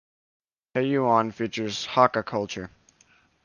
Heyuan 0.73 1.31
features 1.31 1.85
Hakka 1.85 2.25
Culture. 2.25 2.71